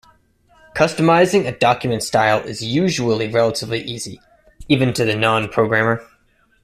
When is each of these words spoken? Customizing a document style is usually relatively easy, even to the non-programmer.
Customizing 0.75 1.45
a 1.47 1.55
document 1.55 2.01
style 2.01 2.39
is 2.39 2.63
usually 2.63 3.27
relatively 3.27 3.83
easy, 3.83 4.19
even 4.67 4.93
to 4.93 5.05
the 5.05 5.15
non-programmer. 5.15 6.03